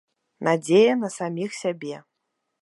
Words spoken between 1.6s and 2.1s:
сябе.